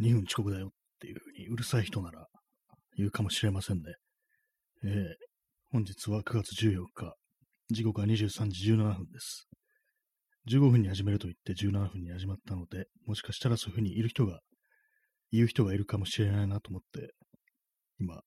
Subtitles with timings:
[0.00, 2.26] 2分遅刻だよっていうふうにうるさい人なら
[2.96, 3.82] 言うかもしれませんね。
[4.82, 4.90] えー、
[5.72, 7.14] 本日は9月14日、
[7.70, 9.46] 時刻は23時17分です。
[10.48, 14.40] 15分に始めると言って17分に始まったので、もしかしたらそういうふうにいる人が、
[15.32, 17.14] 言う人がいるかもしれないなと思って、
[18.00, 18.20] 今、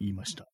[0.00, 0.46] 言いました。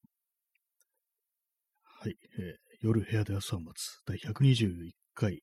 [2.00, 5.41] はい、えー、夜部屋で朝を待つ第121回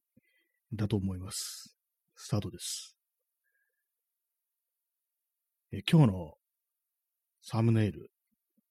[0.71, 1.75] だと思います。
[2.15, 2.95] スタートです。
[5.75, 6.33] え、今日の
[7.41, 8.11] サムネイル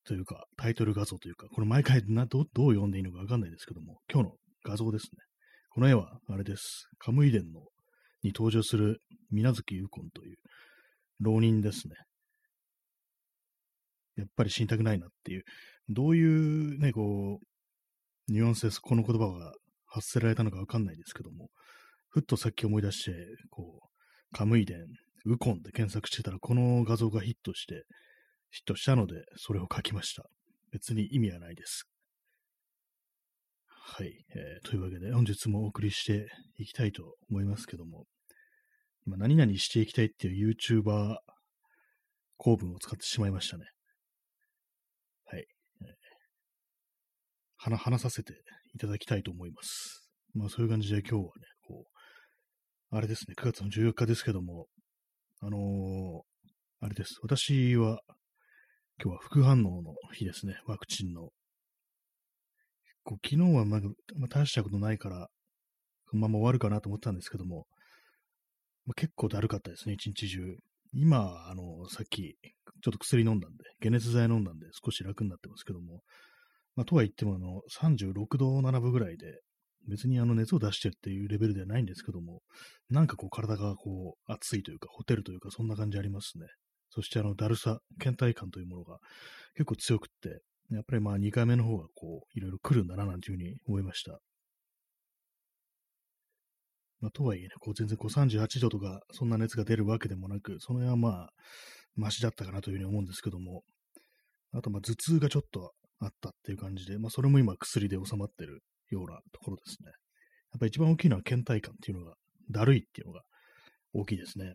[0.07, 4.35] というか、タイトル画像というか、これ毎回などどう読んでいいのかわかんないですけども、今日の
[4.65, 5.25] 画像ですね。
[5.71, 6.87] この絵は、あれです。
[6.99, 7.61] カムイ伝の
[8.23, 10.37] に登場する水月右近という
[11.19, 11.97] 浪人ですね。
[14.17, 15.43] やっぱり死にたくないなっていう、
[15.89, 19.53] どういうね、こう、ニュアンスですこの言葉が
[19.87, 21.49] 発せられたのかわかんないですけども、
[22.11, 23.13] ふっとさっき思い出して、
[23.51, 24.79] こう、カムイ伝、
[25.25, 27.85] ウコンで検索してたら、この画像がヒットして、
[28.51, 30.25] ヒットしたので、それを書きました。
[30.73, 31.89] 別に意味はないです。
[33.67, 34.69] はい、えー。
[34.69, 38.07] というわけで、本日もお送りしていきたいと思いますけども、
[39.07, 41.17] 今、何々していきたいっていう YouTuber
[42.37, 43.67] 構文を使ってしまいましたね。
[45.27, 45.47] はい。
[45.83, 45.89] えー、
[47.57, 48.33] 話、話させて
[48.75, 50.09] いただきたいと思います。
[50.35, 51.31] まあ、そういう感じで今日はね、
[51.67, 54.67] こう、あれですね、9月の14日ですけども、
[55.45, 56.21] あのー、
[56.83, 57.19] あれです。
[57.21, 57.99] 私は
[59.03, 61.31] 今日は副反応の日ですね、ワクチンの。
[63.03, 65.27] こう昨日はまだ、まあ、大したことないから、
[66.09, 67.67] このまま終わるかなと思ったんですけども、
[68.87, 70.39] まあ、結構だるかったですね、一日中。
[70.93, 72.37] 今、あの、さっき、
[72.81, 76.03] ちょっと薬飲んだんで、解熱剤飲んだんで、少し楽になってますけども、
[76.77, 79.41] まあ、とは言っても、あの、36度7分ぐらいで、
[79.89, 82.41] 別にあの熱を出してるっていうレベルではないんですけども、
[82.91, 86.47] なんかこう体がこう熱いというか、ホテルというか、そんな感じありますね。
[86.91, 88.99] そしてあの、だるさ、倦怠感というものが
[89.55, 90.41] 結構強くって、
[90.71, 94.19] やっぱりまあ2回目の方がこう、いろいろ来るんだななんていうふうに思いました。
[97.01, 101.31] まあ、とはいえね、こう全然こう38度とか、そんな熱が出るわけでもなく、その辺はまあ、
[101.97, 103.65] マシだったかなというふうに思うんですけども、
[104.53, 108.63] あとまあ頭痛がちょっとあったっていう感じで、まあそれも今薬で収まってる
[108.95, 109.91] ようなところですね。
[110.53, 112.15] やっぱ一番大きいのは倦怠感っていうのが、
[112.51, 113.23] だるいっていうのが
[113.93, 114.55] 大きいですね。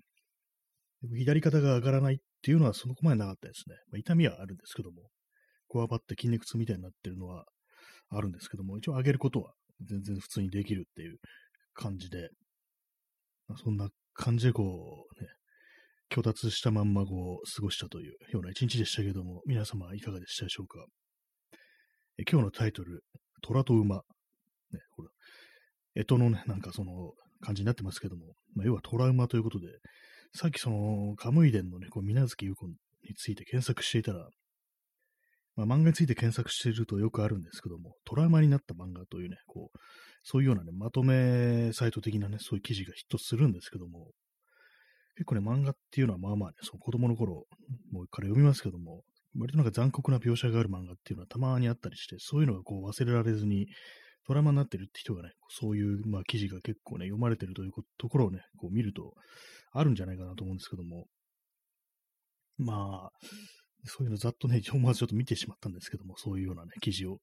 [1.15, 3.75] 左肩が上がらないっていうのはそのこまでなかったですね。
[3.91, 5.09] まあ、痛みはあるんですけども、
[5.67, 7.45] こわばって筋肉痛みたいになってるのは
[8.09, 11.17] あるんですけども、一応上げることは全然普通にできるっていう
[11.73, 12.29] 感じで、
[13.47, 15.29] まあ、そんな感じでこう、ね、
[16.11, 20.85] 虚脱したまんまこう過ごしたというような一日でしたけども、皆様いかがでしたでしょうか？
[22.17, 23.03] え今日のタイトル、
[23.41, 24.01] 虎と馬。
[24.71, 25.09] ね、ほら、
[25.95, 29.67] 干支のね、なんかその感じになってますけども、まあ、要はトラウマということで、
[30.35, 32.75] さっきその、カムイ伝のね、こう、水月優子に
[33.15, 34.29] ついて検索していたら、
[35.55, 39.77] まあ、漫画について検索しているとよくあるんですけども、トラウマになった漫画というね、こう、
[40.23, 44.11] そういうようなね、まとめサイト的なね、そういう記事がヒットするんですけども、
[45.15, 47.45] 結構ね、漫画っていうのはまあまあね、その子供の頃、
[47.91, 49.01] もうから読みますけども、
[49.35, 53.67] 割となんか残酷な描写がある漫画っていうのはたまにあったりして、そういうのがこう忘れられずに、
[54.27, 59.13] トラウマになってるって人がね、そういう、まあ、記事が結構ね、読まれてるというところをね、こう見ると、
[59.71, 61.05] あるんじゃないかなと思うんですけども、
[62.57, 63.11] まあ、
[63.85, 67.19] そういうのざっとね、思わずちょっと見てしまったんですけども、そういうようなね、記事を。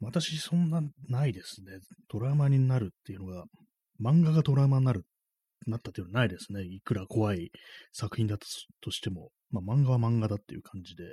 [0.00, 1.78] 私、そんなないですね。
[2.08, 3.44] トラウマになるっていうのが、
[4.02, 5.04] 漫画がトラウマになる、
[5.66, 6.64] なったっていうのはないですね。
[6.64, 7.50] いくら怖い
[7.92, 8.36] 作品だ
[8.80, 11.04] としても、まあ漫画は漫画だっていう感じで、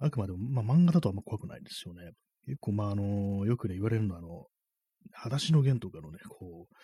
[0.00, 2.12] あくまでも、まあ漫画だとあんま怖くないですよね。
[2.46, 4.46] 結構、まああの、よくね、言われるのは、あの、
[5.12, 6.74] 裸足の弦とかのね、こう、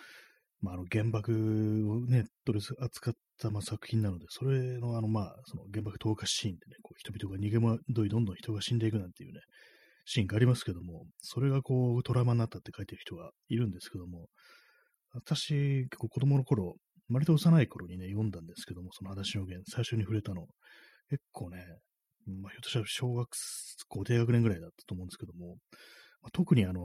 [0.65, 1.33] まあ、あの原爆
[1.91, 9.41] をね、取り扱った、まあ、作品なので、それのあの、まあ、その原爆投下シーンでね、こう人々が逃げ惑い、どんどん人が死んでいくなんていうね、
[10.07, 14.27] シーンがありますけども、それがこう、トラウマになったって書いてる人がいるんですけども、
[15.13, 16.75] 私、結構子供の頃、
[17.11, 20.47] 割と幼い頃にね、読んだんですけども、その裸足の弦、最初に触れたの、
[21.11, 21.59] 結構ね、
[22.27, 23.29] まあ、ひょっとしたら小学
[23.89, 25.57] 校低学年ぐらいだったと思うんですけども、
[26.23, 26.81] まあ、特にあの、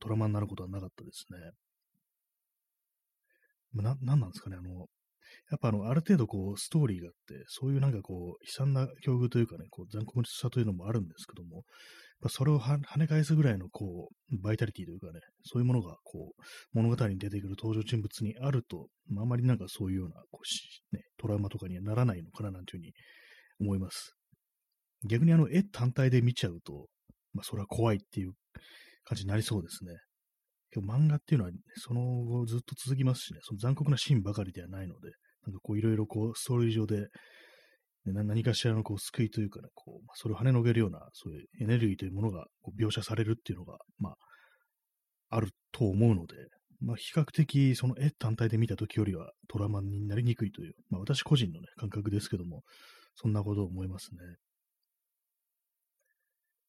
[0.00, 1.38] トラウマになることはなかったですね。
[3.74, 4.86] な、なんなんですかね、あの、
[5.50, 11.64] やっぱあの、ある程度こう、ストーリーがあって、そういうなんかこう、悲惨な境遇というかね、こう、残酷さというのもあるんですけども、
[12.28, 16.42] それを跳ね返すぐらいのこう、バイタリティというかね、そういうものがこう、
[16.72, 18.88] 物語に出てくる登場人物にあると、
[19.18, 22.92] あまりなんかそういうような、こうし、ね、トラウマとかにはならないのかななんていうふうに
[23.60, 24.14] 思います。
[25.04, 26.86] 逆にあの、絵単体で見ちゃうと、
[27.32, 28.32] まあ、それは怖いっていう
[29.04, 29.92] 感じになりそうですね。
[30.80, 35.10] 漫画っていうのは、その後ずっと続きますしね、その残酷なシーンばかりではないので、
[35.46, 37.08] なんかこういろいろこうストーリー上で、
[38.06, 44.16] ね、何かしらのこう救いというかね、こう、まあ、それを跳ねのけるような、そういうエネルギーというものがこう描写されるっていうのが、まあ、
[45.36, 46.36] あると思うので、
[46.80, 52.62] まあ、比較的その絵単体で見た時よりはトラウマになりにくいという、まあ、私個人のね、感覚ですけども、
[53.14, 54.18] そんなことを思いますね。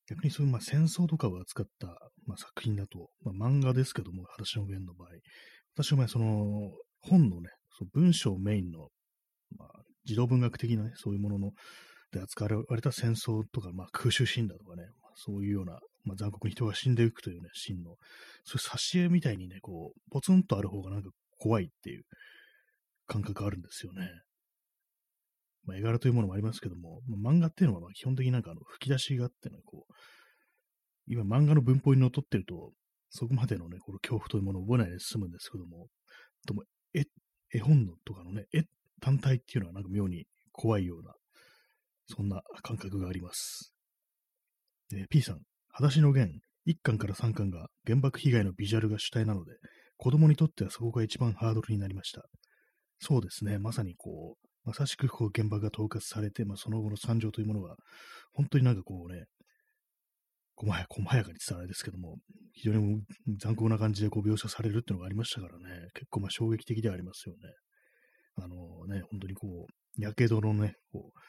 [0.10, 1.88] 逆にそういうまあ戦争とかを扱った
[2.26, 5.10] まあ作品だと、まあ、漫画ですけども、私の弦の場合、
[5.76, 6.72] 私は前その
[7.02, 8.90] 本のね、その文章メインの、
[9.58, 9.70] まあ、
[10.06, 11.52] 児童文学的なね、そういうものの
[12.12, 17.96] で扱われた戦争とか、まあ、空襲シーンだとかね、まあ、そういうような、まあ、残酷に人が死んでいくというね、シーンの、
[18.46, 21.10] そういう挿絵みたいにね、こう、ポツンとある方がなんか
[21.40, 22.04] 怖いっていう
[23.08, 24.08] 感覚があるんですよね。
[25.66, 29.94] まあ、絵柄というものもありますけども、まあ、漫画っていうのは基本的になんかあの吹き出しがあってね、こう、
[31.08, 32.72] 今漫画の文法にのっとってると、
[33.10, 35.88] そこまでのね、この恐怖というものを覚えないで済むんですけども、
[36.48, 36.64] とも
[36.94, 37.06] 絵、
[37.54, 38.64] 絵本のとかのね、絵
[39.02, 41.14] 単体っていうのはなんか妙に怖いような、
[42.08, 43.74] そんな感覚があります。
[44.94, 49.54] え、P さん、裸足の弦、1巻から3巻が原爆被害のビジュアルが主体なので、
[49.98, 52.24] 子供にとってはそこが一番ハードルになりました。
[53.00, 57.76] そうですね、まさにこう、まさしくこう原爆が統括されて、まあ、その後の惨状というものが、
[58.34, 59.26] 本当になんかこうね、
[60.56, 62.18] 細や細やかに伝わらないですけども、
[62.54, 63.02] 非常に
[63.40, 67.40] 残酷な感じでこう描写されるっていうのがありましたからね、結構まあ衝撃的ではありますよね。
[68.36, 71.20] あのね、本当にこう、やけどのね、こう、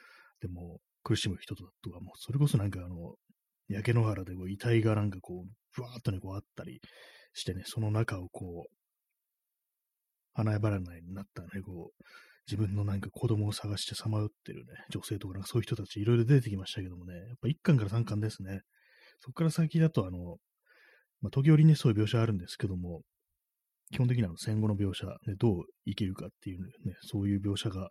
[0.41, 3.15] でも苦しむ人とかも、それこそなんかあの、
[3.69, 6.81] 焼け野原でこう遺体がなんかこう、ぶわーっとね、こうあったり
[7.33, 8.75] してね、その中をこう、
[10.35, 12.05] 花やばらないになったね、こう、
[12.47, 18.61] 自分のなんか子供を探してさまよってるね、女性とかなんかそういう人たちいろいろ出てきましたけどもね、やっぱ1巻から3巻ですね。
[19.21, 20.37] そこから先だとあの、
[21.23, 23.03] まあ、時折ね、そういう描写あるんですけども、
[23.93, 27.91] 基本的には戦後の描写、ね、どう生きるかっていうね、そういう描写が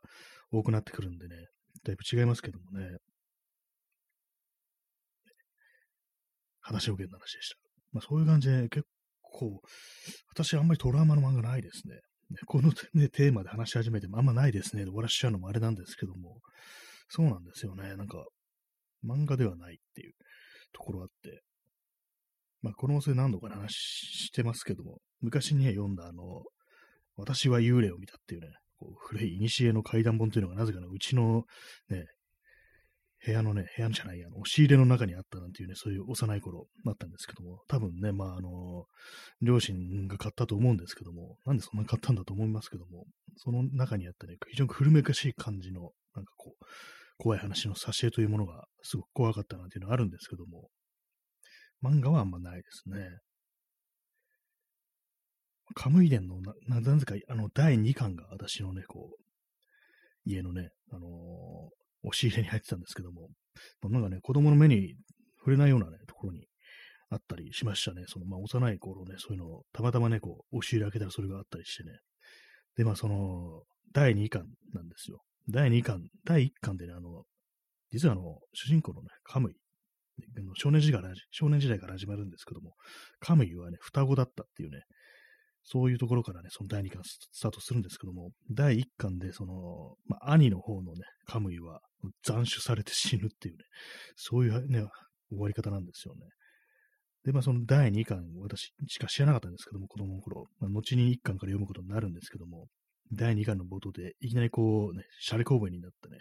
[0.52, 1.36] 多くなってくるんでね、
[1.84, 2.98] だいぶ違いますけどもね。
[6.62, 7.56] 話を受けの話でした。
[7.92, 8.86] まあそういう感じで結
[9.22, 9.62] 構、
[10.30, 11.96] 私あんまりトラウマの漫画ないですね。
[12.46, 14.84] この、ね、テーマで話し始めてもあんまないですね。
[14.84, 16.40] 終わらしちゃうのもあれなんですけども、
[17.10, 17.96] そうなんですよね。
[17.96, 18.26] なんか、
[19.06, 20.14] 漫画ではないっていう
[20.72, 21.44] ところあって、
[22.62, 26.44] まあ、この音声何度か話してますけども、昔に、ね、読んだあの、
[27.16, 28.48] 私は幽霊を見たっていうね、
[28.78, 31.44] こう古い古の怪談本というのがなぜかね、うちの
[31.90, 32.06] ね、
[33.26, 38.86] 部屋のね、部屋じゃない、あの、押し入れの中にあったなんていうね、そういう幼い頃だったんですけども、多分ね、まあ、あの、
[39.42, 43.06] 両親が買ったと思うんですけども、なんでそんな買ったんだと思いますけども、
[43.38, 46.66] その中にあったね、非常に古めかしい感じの、なんかこう、
[47.18, 50.70] 怖い話の挿絵というものがすごく怖かったなっていうのはあるんですけども、
[51.82, 53.20] 漫画はあんまないですね。
[55.76, 59.24] カムイ伝のな、なぜか、あの、第2巻が私のね、こう、
[60.26, 63.30] 家のね、あのー、押し入れに入ってたんですけども、
[63.84, 64.96] なんかね、子供の目に
[65.40, 66.48] 触れないようなね、ところに
[67.10, 68.04] あったりしましたね。
[68.08, 71.92] その、まあ、幼い頃ね、そういうのを、たまたまね、こう、押し入れ開けたらそれがあったりしてね。
[72.78, 73.64] で、まあ、その、
[73.94, 75.22] 第2巻なんですよ。
[75.50, 77.24] 第2巻、第1巻でね、あの、
[77.92, 79.56] 実はあの、主人公のね、カムイ、
[80.56, 82.76] 少年時代から少年時代から始まるんですけども、
[83.20, 84.82] カムイはね、双子だったっていうね、
[85.64, 91.80] そういうところからね、その第2巻スタートするんですけども、第1巻で、その、まあ、兄の方のね、カムイは
[92.24, 93.64] 斬首されて死ぬっていうね、
[94.16, 94.86] そういうね、
[95.30, 96.22] 終わり方なんですよね。
[97.24, 102.68] で、まあ、その第2巻、私しか知らなかったんですけども、子供の頃、まあ、後に1巻から読むことになるんですけども、
[103.14, 106.18] 第2巻の冒頭で、いきなりこう、ね、シャレ神戸になったね、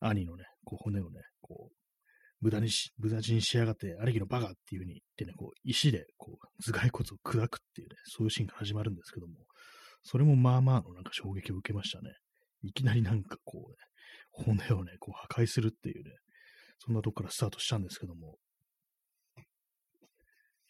[0.00, 1.74] 兄のね、こう骨をね、こう、
[2.40, 9.34] 無駄にし、無駄にしやがって、兄貴のバカっていう風に言ってね、こう、石で、こう、頭蓋骨を砕くっていうね、そういうシーンが始まるんですけども、
[10.02, 12.12] それもまあまあのなんか衝撃を受けましたね。
[12.62, 13.76] いきなりなんかこうね、
[14.30, 16.10] 骨をね、こう破壊するっていうね、
[16.78, 18.36] そんなとこからスタートしたんですけども、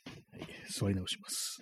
[0.06, 1.58] はい、座り直します。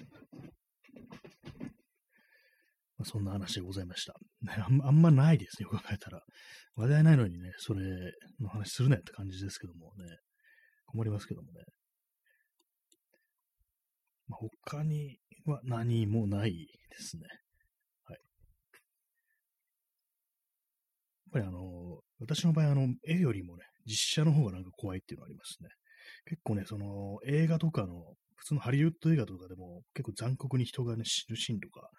[2.99, 4.15] まあ、そんな話でございました。
[4.43, 6.23] ね、あんあんまないですね、よく考えたら。
[6.77, 7.81] 話題ないのにね、それ
[8.41, 10.05] の話するねって感じですけどもね、
[10.87, 11.65] 困りますけどもね。
[14.29, 16.53] まあ、他には何もない
[16.91, 17.23] ですね。
[18.05, 18.19] はい。
[21.25, 25.69] やっぱりあの、私の場合、あの、絵よりもね、実写の方がなんか怖いっていうのがありますね。
[26.27, 31.91] 結構ね、その、映画とかの、普通のハリウッド映画とかでも、結構残酷に人がね、死ぬシーンとか、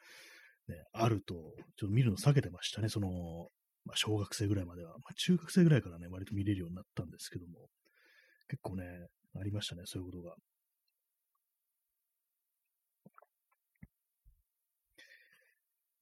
[0.67, 1.33] ね、あると、
[1.77, 3.09] ちょっと見るの避けてましたね、その、
[3.85, 4.91] まあ、小学生ぐらいまでは。
[4.91, 7.69] まあ、中学生ぐらいからね、割と見れるようになったんですけども、
[8.49, 8.83] 結構ね、
[9.35, 10.35] ありましたね、そういうことが。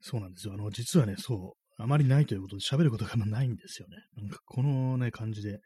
[0.01, 0.53] そうなんですよ。
[0.53, 3.97] あの、実はね、そう、あまりないということで喋ることがないんですよね。
[4.15, 5.59] なんかこのね、感じで、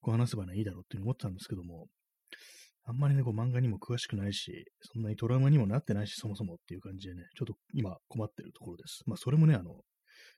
[0.00, 1.88] こう話せばね、いいだろうって思ったんですけども、
[2.88, 9.02] あんまりね、こう漫画にも詳しくないし、そんなにトラウマにもなってないし、そもそもっていう感じでね、ちょっと今困ってるところです。
[9.04, 9.82] まあ、それもね、あの、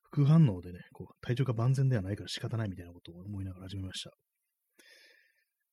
[0.02, 4.10] 副反応でね、こう体調が万全ではないから仕方ないみたいなことを思いながら始めました。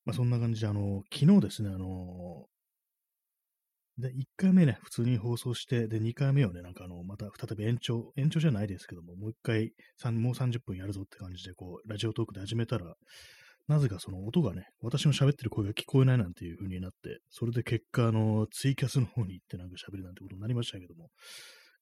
[0.04, 2.46] まあ、そんな感じで、あの、昨日ですね、あの、
[3.98, 9.72] で、1回目ね、普通に放送して、で、2回目をね、なんかあの、また再び延長、延長じゃないですけども、もう1回、
[10.12, 12.94] もう30分やるぞって感じで、こう、ラジオトークで始めたら、
[13.68, 21.10] なぜかその音がね、私の喋ってる声が聞こえないなんていう風になって、それで結果、あの、ツイキャスの方に行ってなんか喋るなんてことになりましたけども、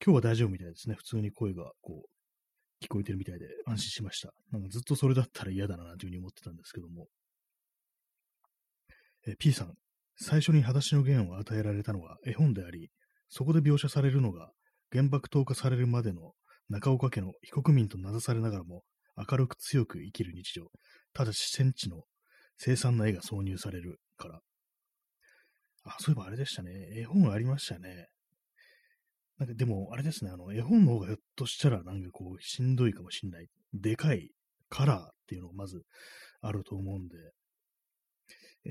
[0.04, 0.96] 今日は大丈夫みたいですね。
[0.96, 4.32] 普通に声がこう、聞こえてるみたいで安心しました。
[4.50, 7.06] なんかずっとそれだったら嫌だななんていう風に思ってたんですけども。
[9.28, 9.74] え P さん、
[10.16, 12.90] 最初に裸足の弦を与えられたのは絵本であり、
[13.28, 14.50] そこで描写されるのが
[14.90, 16.32] 原爆投下されるまでの
[16.68, 18.82] 中岡家の被告民と名指されながらも
[19.16, 20.70] 明るく強く生きる日常、
[21.16, 22.02] ただし戦地の
[22.58, 24.40] 凄惨な絵が挿入されるから。
[25.85, 26.73] あ、そういえばあれでしたね。
[26.94, 28.08] 絵本ありましたね。
[29.38, 33.46] なんかでも、あれですね、あの、絵本の方がひょっとしたらなんかこう、しんどいかもしんない。
[33.73, 34.30] でかい
[34.68, 35.85] カラーっていうのがまず
[36.42, 37.16] あると思うんで、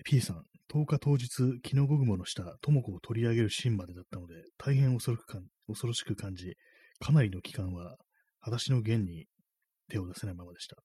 [0.04, 5.26] P さん、10日当日、キノコ雲の下、智子を取り上げるシーンまでだったので、大変恐ろく
[5.68, 6.54] 恐ろしく感じ、
[7.00, 7.98] かなりの期間は、
[8.40, 9.26] 裸足の弦に
[9.90, 10.78] 手を出せないままでした。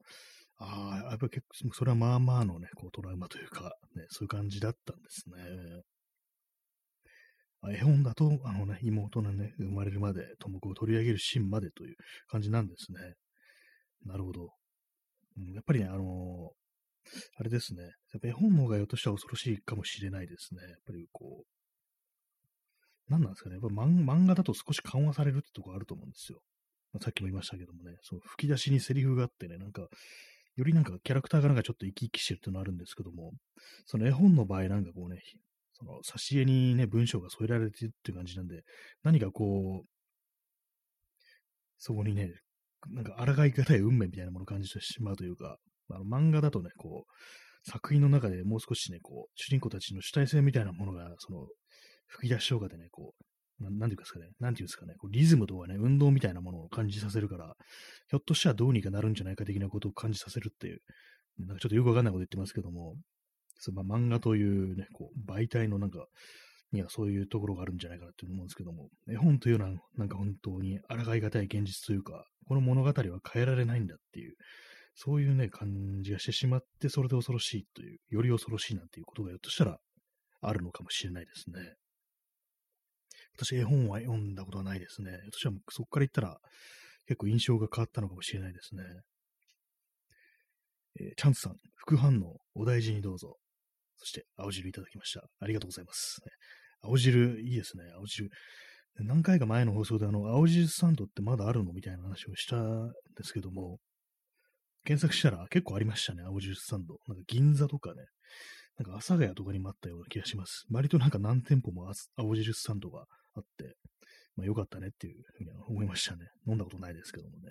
[0.63, 5.83] ああ、やっぱ結構、それはまあまあのね、こうトラウマというか、ね、そういう感じだったんですね。
[7.75, 11.97] 絵本だと、あのね、妹のね、生まれるまで、智子を取り上げるシーンまでという
[12.29, 13.15] 感じなんですね。
[14.05, 14.51] なるほど。
[15.37, 16.51] うん、やっぱりね、あのー、
[17.39, 17.83] あれですね。
[17.83, 20.63] やっぱ絵本の方がよとしては恐ろしいかもしれないですね。
[20.63, 23.57] やっぱりこう、何なんですかね。
[23.57, 26.41] やっぱ漫画だと少し緩和されるってとこあると思うんですよ。
[26.93, 29.87] まあ、さっきも言いましたけどもね、その吹き出しにセリフがあってね、なんか、
[30.61, 33.33] よりなんかキャラクターがなんかちょっと生き生きしてるっていうのあるんですけども、
[33.87, 35.23] その絵本の場合なんかこうね、
[35.73, 38.63] その挿絵にね、文章が添えられてるっていう感じなんで、
[39.03, 39.89] 何かこう、
[41.79, 42.35] そこにね、
[42.91, 45.57] なんか抗い難い運命みたいなものを感じてしまうというか、
[45.91, 51.47] あの漫画だとね、こう、作品の中でもう少しね、こう、主人公たちの主体性みたいなものが、その、
[52.07, 53.25] 吹き出しとかでね、こう、
[53.61, 57.55] ななんていうんですかね、なんていうんですかね、こうリズムとかね、運動みたいなものを感じさせるから、
[58.09, 60.81] ひょっとしたらどうにかなるんじゃないか的なことを感じさせるっていう、
[61.39, 62.97] なんかちょっとよくわかんないこと言ってますけども、
[63.59, 66.07] そまあ、漫画というね、こう、媒体のなんか、
[66.73, 72.95] にはそういうところがあるんじゃないかなって思うんですけども、絵本というのはなんか本当に抗い難い現実というか、この物語は
[73.33, 74.35] 変えられないんだっていう、
[74.95, 79.79] そういうね、感じがしてしまって、それで恐ろしいという、より恐ろしいなんていうことがひょっとしたら
[80.43, 81.75] あるのかもしれないですね。
[83.41, 85.13] 私、絵本は読んだことはないですね。
[85.33, 86.37] 私はそこから言ったら
[87.07, 88.83] 結構印象が変わったのかもしれないですね。
[91.01, 93.37] えー、チャンスさん、副反応、お大事にどうぞ。
[93.97, 95.23] そして、青汁いただきました。
[95.41, 96.21] ありがとうございます。
[96.83, 97.85] 青汁、いいですね。
[97.97, 98.31] 青汁。
[98.99, 103.79] 何回か前の放送で、あの、青汁サンドってまだあるのみたいな話をしたんですけども、
[104.85, 106.99] 検索したら結構ありましたね、青汁サンド。
[107.07, 108.05] なんか銀座とかね、
[108.79, 110.65] なんか阿佐ヶ谷とかにもあったような気がします。
[110.71, 113.77] 割となんか何店舗も青汁サンドがあって、
[114.37, 116.27] まあ良かったねっていうふうに思いましたね。
[116.47, 117.51] 飲んだことないですけどもね。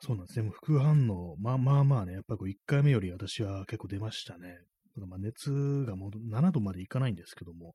[0.00, 0.46] そうなんですね。
[0.46, 4.58] も副反応、まあまあまあね、やっぱり1回目より私は結構出ましたね。
[4.94, 7.74] ただまあ熱がもう7度までいかないんですけども、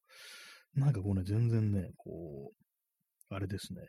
[0.74, 3.82] なんかこうね、全然ね、こう、あれですね。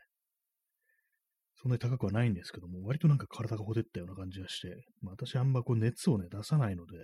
[1.55, 6.97] そんなに高くはないんですけども、割となんか体がほてったような感じがして、まあ、私あんまこう熱をね、出さないので、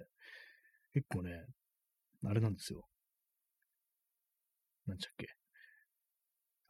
[0.93, 1.31] 結構ね、
[2.23, 2.85] あれなんですよ。
[4.85, 5.27] なんちゃっけ。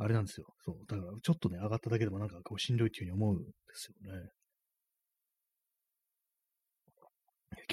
[0.03, 0.47] あれなんですよ。
[0.65, 0.75] そう。
[0.87, 4.29] だから、ちょっとね、上がっただけでもなんかこうしんどいっていうふうに思うんですよね。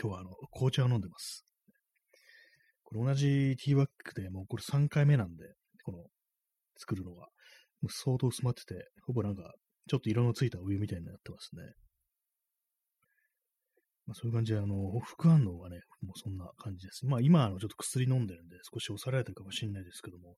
[0.01, 1.45] 今日はあの、紅茶を飲んでます。
[2.85, 5.45] これ同じティーバッグでもうこれ3回目なんで、
[5.85, 5.99] この、
[6.77, 7.29] 作るのが。
[7.83, 8.75] もう相当薄まってて、
[9.07, 9.55] ほぼなんか
[9.89, 11.63] ちょっと色のついたお湯みたいになってますね。
[14.07, 17.07] まあ、そういう感じで、あの、副反応はね、もうそんな感じです。
[17.07, 20.37] まあ今、あの、ちょっと薬飲んでるんで、少し抑えられてるかもしれないですけども、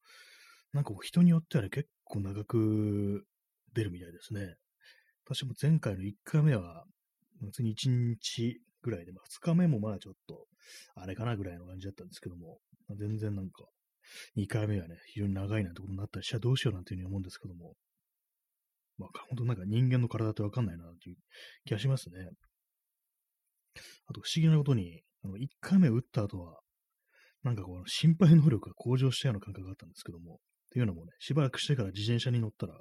[0.73, 3.27] なんか人によってはね、結構長く
[3.75, 4.57] 出るみたいですね。
[5.25, 6.85] 私も前回の1回目は、
[7.43, 10.47] 別に1日ぐらいで、まあ、2日目もまあちょっと、
[10.95, 13.65] あれかなぐらいの感じだったんですけども、まあ、全然なんか、
[14.37, 17.75] 2回目はね、非常に長いなんてことになったりしたらどうしようなんていうふうに思うんですけども、
[18.99, 21.17] まあ、本当なんか人間の体ってわかんないなっていう
[21.65, 22.31] 気がしますね。
[24.07, 26.59] あと不思議なことに、あの、1回目打った後は、
[27.43, 30.41] なんかこう、心肺能力が向上したような感覚があったんですけども、
[30.73, 32.81] っていうのもね、しばらくしてから自転車に乗ったら、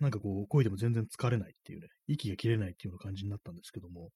[0.00, 4.08] なんかこう、漕いでも全然疲れないっていうね、息が切れないっていうような感じになったんですけども、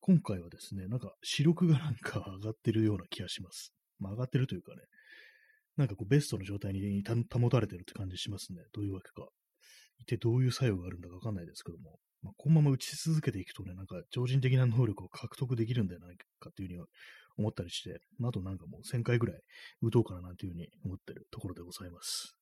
[0.00, 3.74] 今回はですね、なんか視力がなんか上がってるような気がします。
[3.98, 4.78] まあ上がってるというかね、
[5.76, 8.62] なんかこうベストの状態に保たれてるって感じしますね。
[8.72, 9.28] どういうわけか。
[9.98, 16.84] 一体どういう作用があるんだかわかんないですけども、まあ、このまま打ち続けていくとね、なんか超人的な能力を獲得できるんじゃないかっていうふうに
[17.38, 19.40] 思ったりして、まあ、あとなんかもう1000回ぐらい
[19.82, 22.34] 打とうかななんていうふうに思ってるところでございます。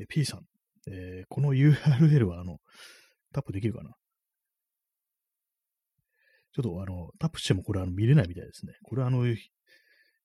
[0.00, 0.40] え P さん、
[0.90, 2.58] えー、この URL はあの、
[3.32, 3.90] タップできるかな？
[6.52, 8.72] ちょっとあの、タップしてもこれあの見れないみたいですね。
[8.82, 9.24] これあの、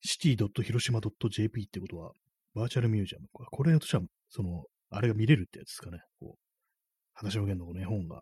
[0.01, 2.11] city.hiroshima.jp ってことは、
[2.55, 3.27] バーチャルミュージアム。
[3.31, 5.99] これとしては、その、あれが見れるってやつですかね。
[6.19, 6.39] こう、
[7.13, 8.21] 裸の弦のこの絵本が。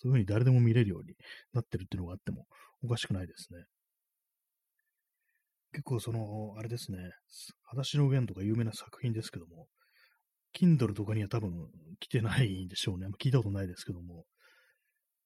[0.00, 1.14] そういうふうに誰でも見れるように
[1.52, 2.46] なってるっていうのがあっても
[2.84, 3.64] おかしくないですね。
[5.72, 6.98] 結構その、あれですね、
[7.64, 9.66] 裸足の弦とか有名な作品ですけども、
[10.58, 11.50] Kindle とかには多分
[12.00, 13.08] 来てないんでしょうね。
[13.08, 14.24] ま聞いたことないですけども、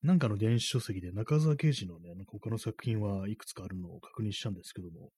[0.03, 5.11] なんかの電子書籍で中沢啓治のね、なんか他の作品はいくつかあるのを確認したんですけども、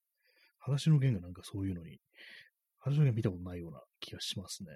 [0.59, 1.99] 裸足の弦がなんかそういうのに、
[2.79, 4.71] 裸足の弦見たことないような気がしますね。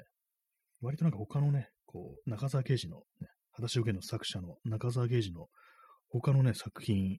[0.80, 5.46] 割となんか他のね、こう、中沢啓治の、ね、裸足の弦の作者の中沢啓治の
[6.08, 7.18] 他のね、作品、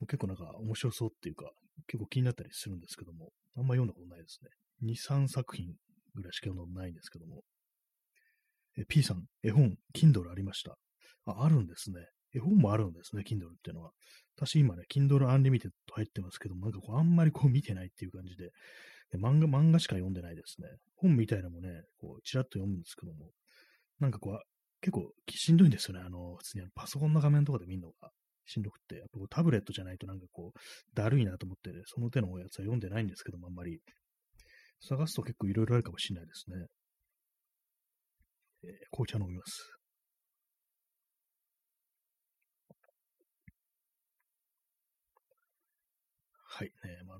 [0.00, 1.50] も結構なんか面白そうっていうか、
[1.86, 4.50] 結構気になったりするんですけども、あんま読んだことないですね。
[4.82, 5.74] 2、3作品
[6.16, 7.42] ぐらいしか読んだことないんですけども。
[8.78, 10.76] え、P さん、絵本、Kindle ありました。
[11.26, 12.06] あ、あるんですね。
[12.34, 13.92] 絵本もあるんですね、Kindle っていうのは。
[14.36, 18.50] 私今ね、Kindle Unlimited 入ってますけども、なんかこう、あんまりこう見てないっていう感じで、
[19.12, 20.68] で漫画、漫画しか読んでないですね。
[20.96, 21.68] 本みたいなのもね、
[21.98, 23.30] こう、ちらっと読むんですけども、
[24.00, 24.40] なんかこう、
[24.80, 26.04] 結構しんどいんですよね。
[26.04, 28.10] あの、普通にあのパソコンの画面とかで見るのが
[28.44, 30.58] しんどくて、やっぱこうタブレットじゃないとなんかこう、
[30.94, 33.80] だるいなと思って、その手のやつは読んでないんですけども、あんまり。
[34.80, 36.56] 探すと結構いろいろあるかもしれないですね。
[38.64, 39.76] えー、紅茶飲みます。
[46.58, 46.70] はい。
[46.84, 47.18] ね、まあ、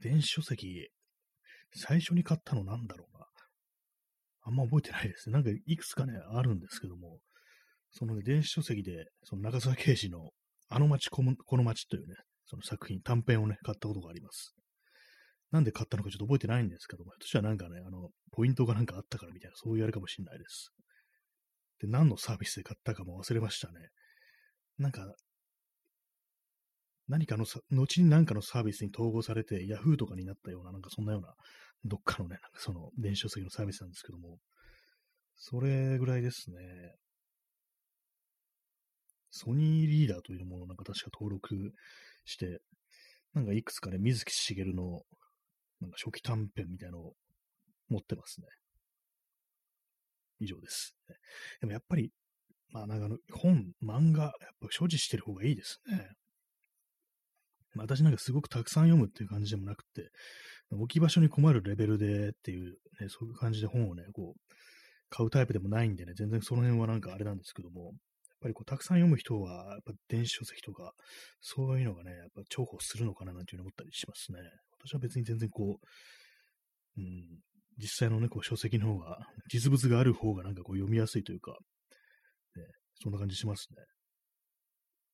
[0.00, 0.88] 電子書籍、
[1.74, 3.26] 最初に買ったのなんだろうな。
[4.44, 5.34] あんま覚えてないですね。
[5.34, 7.18] なんかいくつかね、あるんですけども、
[7.90, 10.30] そのね、電子書籍で、その長澤啓治の
[10.70, 12.14] あの街この街というね、
[12.46, 14.54] その作品、短編をね、買ったことがあります。
[15.50, 20.72] なんで買ったのかちょっと覚えてないんですけども、私はなんかね、あの、ポイントがなんかあったからみたいな、そういうあれかもしれないです。
[21.80, 23.88] で、何のサービスで買ったかも忘れましたね。
[24.78, 25.14] なんか、
[27.08, 31.34] 何かのさ、後に何かのサービスに統合されて、Yahoo とかになったような、なんかそんなような、
[31.84, 34.38] どっかのね、なんかその電子書籍のサービスなんですけども、
[35.36, 36.58] それぐらいですね。
[39.30, 41.72] ソニーリーダーというものをなんか確か登録
[42.24, 42.60] して、
[43.34, 45.02] なんかいくつかね、水木しげるの、
[45.80, 47.12] なんか初期短編みたいなのを
[47.88, 48.46] 持ってますね。
[50.40, 50.94] 以上です。
[51.60, 52.10] でもやっぱり、
[52.70, 56.10] まあなんかの本、漫画、やっぱ所持してる方がいいですね。
[57.76, 60.10] 私なんかすごくたくさん読むっていう感じでもなくて、
[60.72, 64.54] 置き場所に困るレベルでっていう、ね、そういう感じで本をね、こう、
[65.10, 67.94] 買うタイプでもないんでね、全然その辺はなんかあれなんですけども、やっ
[68.42, 70.92] ぱりこう、たくさん読む人は、やっぱ電子書籍とか、
[71.40, 74.38] そういうのがね、やっぱ重宝するのかななんていうふうに思ったりしますね。
[74.78, 77.40] 私は別に全然こう、うん、
[77.78, 79.18] 実際のね、こう書籍の方が、
[79.52, 81.52] 実物がある方がなんかこう読みやすいというか、
[82.56, 82.64] ね、
[83.02, 83.84] そんな感じしますね。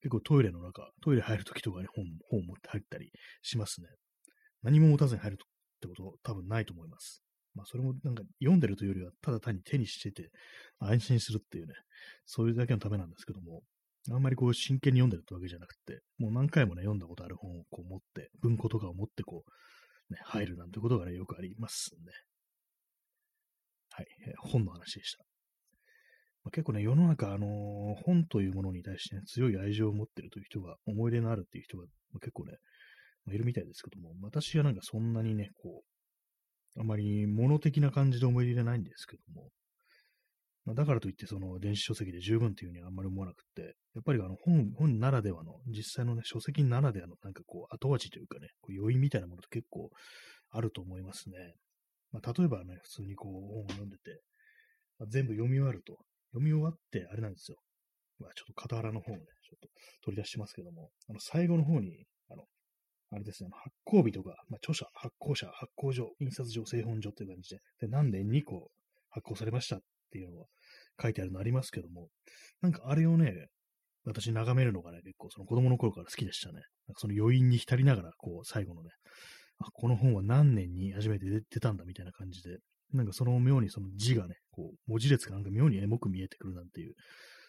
[0.00, 3.10] 結構トイレの中、トイレ入るときとかに本、本を持って入ったり
[3.42, 3.88] しますね。
[4.62, 5.36] 何も持たずに入るっ
[5.80, 7.22] てこと多分ないと思います。
[7.54, 10.30] まあそれもなんか読んでるというよりは、ただ単に手にしてて
[10.78, 11.74] 安心するっていうね、
[12.26, 13.62] そういうだけのためなんですけども、
[14.12, 22.12] あんまりこう真剣に読んでるってわけじゃなくて、もう何回もね、読んだことある本をこう持って、文庫とかを持ってこう、ね、入るなんてことがね、よくありますね。
[23.90, 25.24] はい、えー、本の話でした。
[26.44, 27.48] まあ、結構ね、世の中、あのー、
[28.04, 32.58] 本というものに対して、ね、強い愛情を持ってるという人が、思い入れのあるっていう人が、まあ、結構ね、
[33.24, 35.82] まあ、いるみたいですけども、私はなんかそんなにね、こ
[36.76, 39.48] う、あまり物的な感じで思い入れないんですけども、
[40.64, 49.90] まあ、だからといって、その電子書籍で十分っていうふうにはあんまり思わなくて、やっぱりあの本本ならではの、実際のね、書籍ならではの、なんかこう、後味というかね、こう余韻みたいなものって結構
[50.50, 51.54] あると思いますね。
[52.12, 54.22] まあ、例えばね、普通にこう、本を読んでて、
[54.98, 55.98] まあ、全部読み終わると、
[56.32, 57.58] 読み終わって、あれなんですよ。
[58.20, 59.68] まあ、ちょっと傍らの方をね、ちょっと
[60.04, 62.44] 取り出してますけども、あの、最後の方に、あの、
[63.10, 68.70] あれですね、発行日とか、まあ、著者、発行者、発行所、印刷所、製本所っていう感じで、で、なんで2個
[69.10, 69.80] 発行されました
[70.14, 70.46] ていうのが
[71.02, 72.06] 書いてあるのありますけども、
[72.62, 73.48] なんかあれをね、
[74.04, 76.60] 私眺めるのがね、結構その子供の頃から好きでしたね。
[76.86, 78.90] なんかその余韻に浸りながら、こう、最後のね、
[79.58, 82.58] あ、この本は何年に初めて出たんだみたいな感じで、
[82.92, 86.94] なんかその妙にその字がね、こう、文字列がなんか妙にエモく見えてくるなんていう、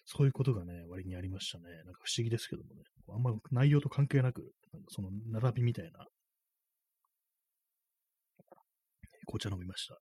[0.05, 1.63] そういうことがね、割にありましたね。
[1.83, 2.83] なんか不思議ですけどもね。
[3.09, 6.05] あんま内容と関係なく、なんかその並びみたいな、
[9.27, 9.99] 紅茶飲みました。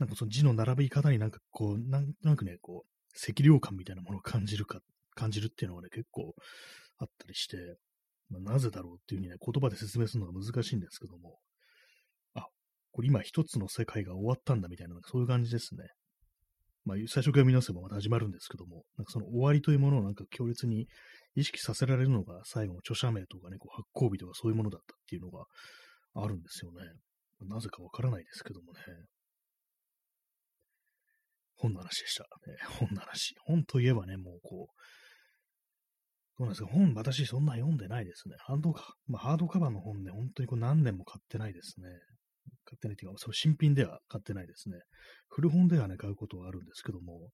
[0.00, 4.80] なんかその字の並び方になんかこう、なんとなくね、こう、赤涼感みたいなものを感じるか、
[5.14, 6.34] 感じるっていうのがね、結構
[6.98, 7.76] あったりして、
[8.30, 11.38] まあ、なぜだろうっていうふうにね、言葉で説明するのが難しいんですけども、
[12.34, 12.46] あ、
[12.92, 15.84] これ今一つの世界が終わったんだみたいな、そういう感じですね。
[16.84, 20.86] まあ、最初から見直せばまた始まるんですけども、なんかその終わりというものをなんか強烈に
[21.34, 25.44] 意識させられるのが最後の著者名とかね、こう発行日とかそういうものだったっていうのが
[26.14, 26.80] あるんですよね。
[27.48, 28.80] なぜかわからないですけどもね。
[31.60, 32.24] 本の話でした。
[32.46, 33.34] ね、本の話。
[33.44, 34.80] 本といえばね、もうこう、
[36.36, 38.36] そうなんですか、本、私そんな読んでないですね。
[38.38, 41.88] ハードカ,、まあ、ハードカバーの本ね、本当にこう何年も買ってないですね。
[42.64, 44.78] 買ってないっていうか、その新品では買ってないですね。
[45.28, 47.28] 古本ではね、買うことはあるんですけども、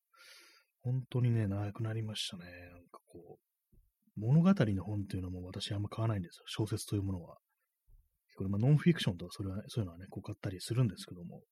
[0.82, 2.44] 本当にね、長くなりましたね。
[2.44, 6.44] なんかこう、物語の本っていうのも私あんま買わないんですよ。
[6.46, 7.36] 小説というものは。
[8.36, 11.42] これ、まあ、ノンフィクションとかそれは、ね、そういうのはね、こう買ったりするんですけども、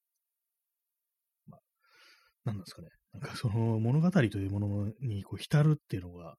[2.44, 2.88] 何なんですかね。
[3.12, 6.34] なんかその物語というものにこう浸るっていうのが、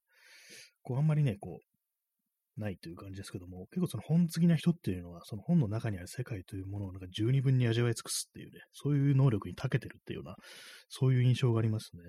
[0.82, 1.76] こうあんまりね、こう、
[2.60, 10.36] ないという感じですけども、結構その本好きな人っていうのは、その本の中にある世界というものをなんか十二分に味わい尽くすっていうね、そういう能力に長けてるっていうような、
[10.88, 12.02] そういう印象がありますね。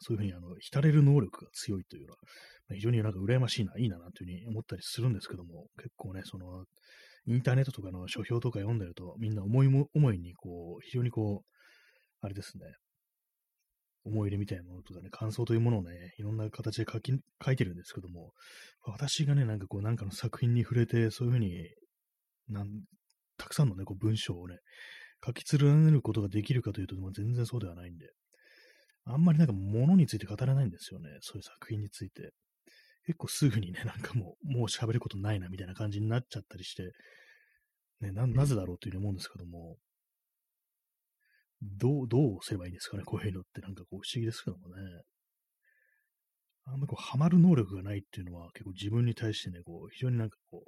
[0.00, 2.18] そういうふうにあの浸れる能力が強いというのは、
[2.74, 6.64] 非常になんか羨ましいな、いいな、なんていうふうに思ったりするんですけども、結構ね、その、
[7.26, 11.61] インターネットとかの書評とか読んでると、みんな思いも、思いにこう、非常にこう、
[12.22, 12.64] あれですね、
[14.04, 17.12] 思い入れみたいなものとかね、感想というものをね、いろんな形で書き、
[17.44, 18.32] 書いてるんですけども、
[18.84, 21.68] 私がね、なんかこう、なんかの作品に触れて、そういうふうに、
[22.48, 22.68] なん、
[23.36, 24.56] たくさんのね、こう文章をね、
[25.24, 28.06] 書き連ねることができるかというと、全然そうではないんで、
[29.04, 31.08] あんまりなんか物について語らないんですよね。
[31.20, 32.32] そういう作品について。
[33.04, 36.92] 結構すぐにね、 なんかもう、もう喋ることないなみたいな感じになっちゃったりして、
[38.00, 39.76] ね、な、なぜだろうというふうに思うんですけども、
[41.62, 44.74] どう、どうすればいいんですかね、こういうのってなんかこう不思議ですけどもね。
[46.64, 50.64] あんまこう、ハマる能力がないっていうのは結構自分に対してね、こう、非常になんかこ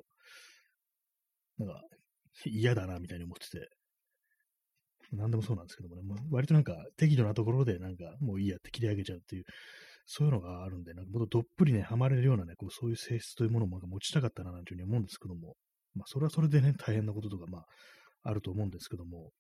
[1.59, 1.83] う、なんか
[2.47, 3.69] 嫌だなみたいに思ってて、
[5.13, 9.45] なんでもそうなんですけどもね、まあ、割となんか適度なところでなんかもういいやって切り上げちゃうっていう、
[10.07, 15.55] そういうのがあるんで、なんかもっとどっぷりね、ハマれるようなね、こうそういう性質というものも持ちたかったななんていうふうに思うんですけども、
[15.95, 17.65] まあそれはそれでね、大変なこととかまあ
[18.25, 19.31] あると思うんですけども、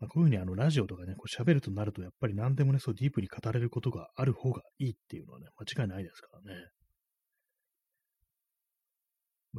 [0.00, 6.60] まあ、こういうふうにあのラジオとかね、こう喋るとなると、やっぱり何でもね、そうディープに語れることがある方がいいっていうのはね、間違いないですからね。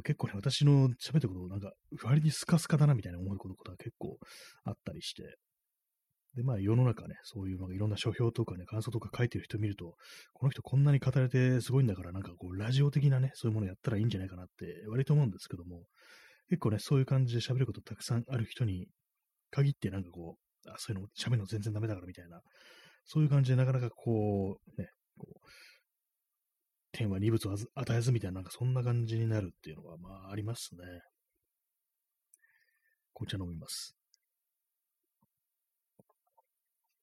[0.02, 1.70] 結構ね、私の喋ったことを、なんか、
[2.02, 4.18] 割にスカスカだなみたいな思うことが結構
[4.64, 5.36] あったりして、
[6.34, 9.94] で、まあ世の中ね、そういうなんかいろんな書評とかね、感想とか書いてる人見ると、
[10.32, 15.82] この人こんなに語れてすごいんだから、なんかこう、ラジオ的なね、そういうものやったらいいんじゃないかなって割と思うんですけども、
[16.48, 18.86] 結構ね、そういう感じで喋ることたくさんある人に
[19.52, 20.36] 限ってなんかこ
[20.66, 22.40] う、あそういうの喋るの全然ダメだからみたいな、
[23.04, 24.88] そういう感じでなかなかこう、ね、
[25.18, 25.48] こう、
[26.92, 30.80] 天は二物を与えずみたいな、なんかそんな感じになるっていうのは、まあありますね。
[33.14, 33.94] 紅茶飲みます。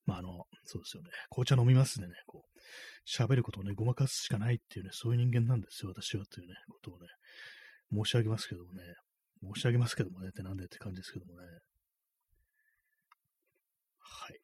[0.06, 0.30] まあ、あの、
[0.66, 1.10] そうですよね。
[1.30, 2.60] 紅茶飲みますでね、こう、
[3.08, 7.06] 喋ることをね、ごまかすしかないっていうね、そういう人間なんですよ、私はというね、ことをね、
[7.94, 8.82] 申し上げますけどもね、
[9.54, 11.48] 申し上げますけどもね、ってなんでって感じですけどもね。
[14.10, 14.40] はい。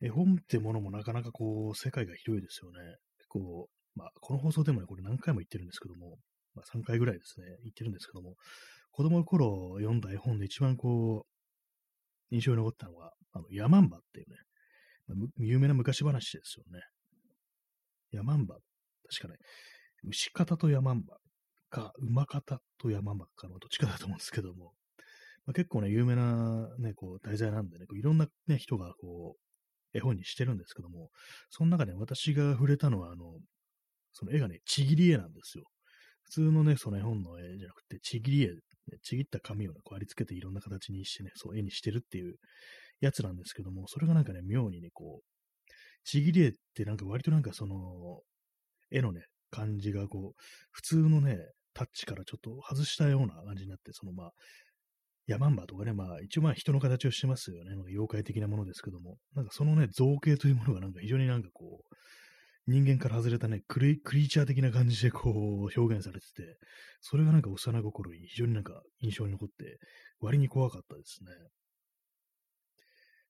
[0.00, 2.78] 絵本ってものもなかなかこう、世界が広いですよね。
[3.28, 6.18] こう、まあ、この放送でもね、これ何回も言ってるんですけども、
[6.54, 8.36] まあ、3回ぐらいですね、言ってるんですけども、
[8.92, 11.26] 子供の頃読んだ絵本で一番こ
[12.30, 14.36] う、印象に残ったのは、あの、ヤマンバっていうね、
[15.08, 16.80] まあ、有名な昔話ですよね。
[18.12, 18.56] ヤマンバ、
[19.10, 19.38] 確かね、
[20.04, 21.18] 牛方とヤマンバ
[21.70, 24.72] か、馬方とヤマンバかのどっちかだと思うんですけども、
[25.48, 31.08] まあ、結構ね、有名なね、こう、題材なんでね、こういろんなね、人がこう、絵本にしてるんですけども、
[31.48, 33.38] その中でね私が触れたのは、あの、
[34.12, 35.64] その絵がね、ちぎり絵なんですよ。
[36.24, 38.48] 普通のね、その絵本の絵じゃなくて、ちぎり絵
[39.02, 42.34] ちぎった紙をね、こう貼り付けていろんな形にしてね、そう絵にしてるっていう
[43.00, 45.70] やつなんですけども、それがなんかね、妙にね、こう、
[46.04, 48.20] ちぎり絵ってなんか割となんかその、
[48.90, 51.38] 絵のね、感じがこう、普通のね、
[51.72, 54.32] タッチからちょっと外したような感じになって、そのまあ、
[55.28, 57.70] ヤマンバとかね、まあ一応まあ人の形をしてますよね。
[57.70, 61.94] なんか妖怪的なものですけども、なんかそのね、造形というものがなんか非常になんかこう、
[62.66, 66.56] 人間から外れたね、クリクリーチャー的な感じでこう表現されてて、
[67.02, 69.78] それがなんか幼心に非常になんか印象に残って、
[70.20, 71.30] 割に怖かったですね。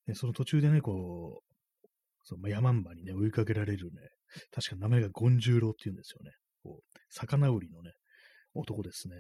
[0.06, 1.86] でその途中でね、こう、
[2.22, 4.08] そのヤマンバにね、追いかけられるね、
[4.52, 6.30] 確か名前がゴンジューロって言うんですよね。
[6.62, 7.90] こう、魚売りのね、
[8.54, 9.16] 男ですね。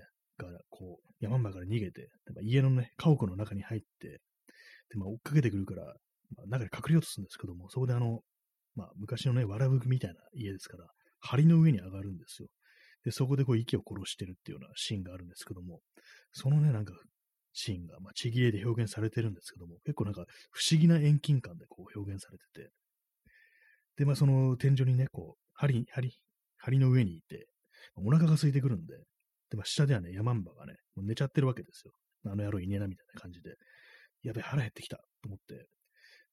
[0.46, 4.20] が、こう、ヤマンバから逃げて、でまあ、家のね、家屋の中に入って、
[4.90, 5.84] で、まあ、追っかけてくるから、
[6.36, 8.20] まあ、中に隠れようとするんですけども、そこであの、
[8.74, 10.86] まあ、昔のね、わらぶきみたいな家ですから、
[11.20, 12.48] 梁の上に上がるんですよ。
[13.04, 15.80] で、そこでこう、息を殺してるっていうようなシーンがあるんですけども、
[16.32, 16.94] そのね、なんか、
[17.52, 22.70] シーンが、まあ、ちぎれで表現されてるんですけども、結構なんか、不思議な遠近感でこう、表現されてて、
[23.96, 26.10] で、まあ、その天井にね、こう、梁、梁、
[26.58, 27.48] 梁の上にいて、
[27.96, 28.94] お腹が空いてくるんで、
[29.50, 31.92] で、まあ、下ではね、ヤマンバがね、もう寝ちゃってるわけですよ。
[32.26, 33.54] あの野郎いねえな、みたいな感じで。
[34.22, 35.66] やべ、腹減ってきた、と思って。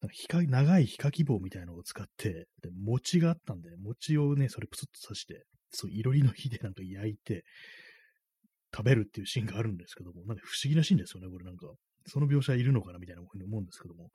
[0.01, 7.43] なんかか長いヒカキ棒みたいなのを使って、で、餅があったんで、餅をね、それプスッと刺して、そう、いろりの火でなんか焼いて、
[8.75, 11.67] 食べるっていうシーンがあるんですけども、なんか不思議なシーンですよね、これなんか。
[12.07, 14.09] その描写いるのかなみたいなふうに思うんですけども、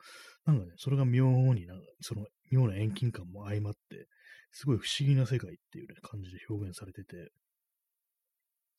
[0.45, 4.07] なんかね、それが妙になんか、その妙な遠近感も相まって、
[4.53, 7.31] すごい不思議な世界っていうね、感じで表現されてて、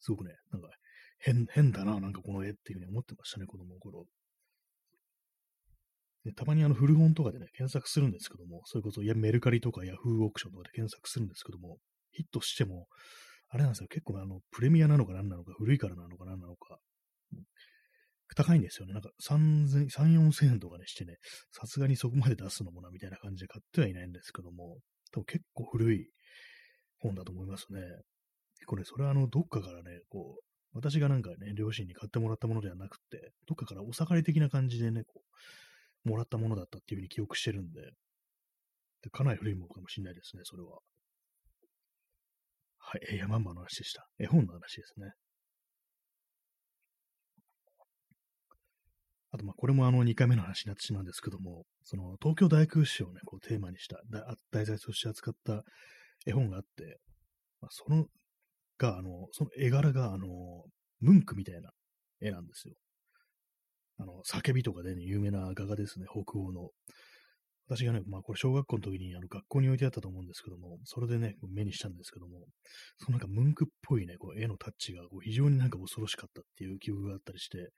[0.01, 0.69] すごくね、なんか
[1.19, 4.05] 変、変だな、なんかこの絵っていうふうに思ってましたね、子供の頃。
[6.23, 11.77] でたまにあの古本とかでね、検索するんですけども、それこそいやメルカリとかヤフーオークションとかで検索するんですけども、
[12.11, 12.87] ヒットしても、
[13.49, 16.77] あれなんですよ、結構あの、プレミアなのか何なのか、古いからなのか何なのか、
[18.35, 18.93] 高いんですよね。
[18.93, 21.17] なんか3000、3、4000円とかねしてね、
[21.51, 24.77] さすがにそこまで出すのもな、みたいな感じで買ってはいないんですけども、
[25.11, 26.09] 多分結構古い
[26.99, 27.81] 本だと思いますね。
[28.65, 30.43] これ、それはあの、どっかからね、こう、
[30.73, 35.21] 私がなんかね、両親に買ってもらったものではなくて、どっかからお盛り的な感じでね、こ
[36.05, 37.81] う、もらったものだったっていうふうに記憶してるんで、
[39.03, 40.79] でかなり古いものかもしれないですね、それは。
[42.77, 44.07] はい、山ンの話でした。
[44.19, 45.11] 絵本の話ですね。
[49.31, 54.01] あと、まあ、これもあの2回目の話になってしまうんですけども、その東京大空襲をね、こうテーマにした、
[54.51, 55.63] 題材として扱った
[56.25, 56.99] 絵本があって、
[57.61, 58.05] まあ、その
[58.81, 60.27] が、あの、その絵柄が、あの、
[60.99, 61.69] ムンクみたいな
[62.19, 62.73] 絵なんですよ。
[63.99, 66.69] あの、叫びとかでね、有名な画家ですね、北欧の。
[67.67, 72.39] 私がね、まあこれ小学校の時にあの学校に置いてあったと思うんですけども、それでね、目にしたんですけども、
[72.97, 77.69] そのなんかムンクっぽいね、こう絵のタッチがこう非常になんか恐ろしかったっていう記憶があったりして、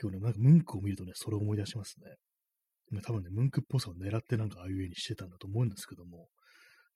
[0.00, 1.96] 今日ね、なんかムンクを見るとね、それを思い出します
[2.92, 3.00] ね。
[3.02, 6.28] 多分ね、ムンクっぽさを狙ってなんかああいう絵にしてたんだと思うんですけども、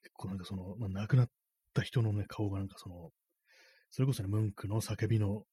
[0.02, 1.28] 結構なんかその、まあ、亡くなっ
[1.72, 3.10] た人のね、顔がなんかその、
[3.90, 5.44] それこそね、ムンクの叫びの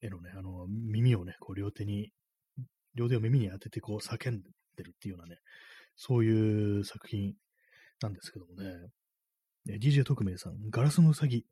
[0.00, 2.10] 絵のね、あの、耳をね、こう両手に、
[2.94, 4.40] 両手を耳に当ててこう叫ん
[4.76, 5.40] でるっていうようなね、
[5.96, 7.34] そういう作品
[8.00, 11.44] なんですけどもね、DJ 特命さん、ガラスのうさぎ。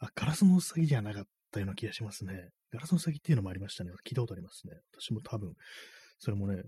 [0.00, 2.50] あ、ガラスのうさぎじゃなかったような気がしますね。
[2.74, 3.92] ガラスの先っていうのもありましたね。
[4.04, 4.74] 聞いたことありますね。
[4.92, 5.54] 私も多分、
[6.18, 6.62] それもね、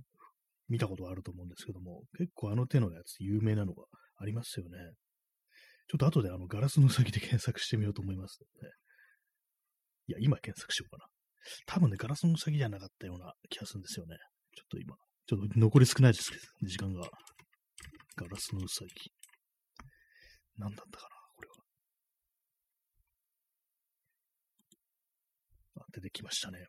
[0.68, 3.85] 見たことあると思うんですけども、結構あの手のやつ有名なのが
[4.18, 4.79] ありますよね。
[5.88, 8.70] ちょっと後であのガラスの先で検索してみようと思いますね。
[10.09, 11.07] いや、今検索しようかな。
[11.66, 14.16] 多分ね、ガラスの先じゃなかったような気がするんですよね。
[14.55, 14.96] ちょっと今、
[15.27, 17.09] ちょっと残り少ないですけど、時間が。
[18.16, 19.12] ガラスのうさぎ。
[20.57, 21.11] 何だったかな。
[21.35, 21.55] これは。
[25.83, 26.66] あ出てきましたね。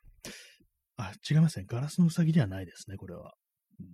[0.98, 1.66] あ、違いますね。
[1.68, 3.34] ガラスのうさぎではないですね、これは。
[3.80, 3.88] うん、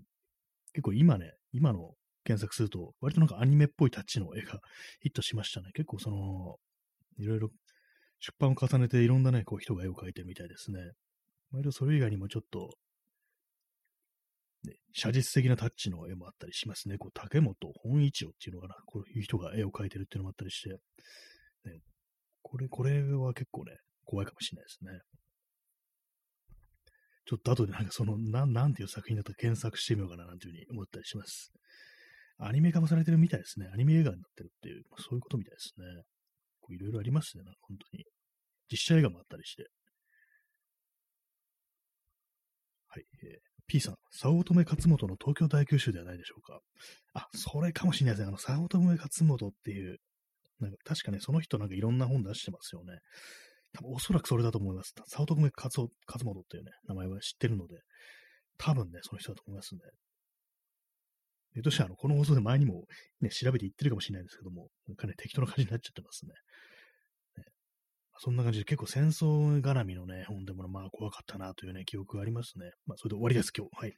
[0.73, 4.59] 結構今ね、今の検索すると、割となんかアニメっぽいタッチの絵が
[5.01, 5.71] ヒットしましたね。
[5.73, 6.57] 結構その、
[7.17, 7.51] いろいろ
[8.19, 10.79] 出版を重ねていろんなね、こう人が絵を描いてるみたいですね。
[11.51, 12.69] 割とそれ以外にもちょっと、
[14.63, 16.97] ね、写実的なタッチの絵もあったりしますね。
[16.97, 18.75] こう竹本本一郎っていうのかな。
[18.85, 21.81] こういう人が絵を描いてるっていうのもあったりして、ね、
[22.41, 25.01] これ、これは結構ね、怖いかもしれないですね。
[27.25, 31.53] ちょっと後でなんかその、ななんていう作品だったか検索してみようかななんていうふうに思ったりします。
[32.45, 33.69] アニメ化もされてるみたいですね。
[33.73, 35.85] アニメ映画になってるっていう、まあ、そういうことみたいですね。
[36.69, 38.03] いろいろありますね、なんか本当に。
[38.71, 39.67] 実写映画もあったりして。
[42.87, 43.03] はい。
[43.23, 46.59] えー、P さん、早乙女勝本の東京大九州ではないでしょうか。
[47.13, 48.27] あ、それかもしれないですね。
[48.27, 49.97] あの、早乙女勝本っていう、
[50.59, 52.99] なんか確かね、その人なんかいろんな本出してますよね。
[53.73, 54.93] 多分おそらくそれだと思います。
[55.07, 57.79] 早乙女勝勝本っていうね、名前は知ってるので、
[58.57, 59.81] 多分ね、その人だと思いますね。
[61.55, 62.85] えとして、あの、この放送で前にも
[63.21, 66.33] ね、調べて言ってるかもしれないんですけども、なんかね、適当な感じになっちゃってますね。
[67.37, 67.45] ね
[68.17, 72.71] そんな感じで結構戦争絡みのね、本でもまあ怖かったなというね、記憶がありますね。
[72.85, 73.69] まあ、それで終わりです、今日。
[73.75, 73.93] はい。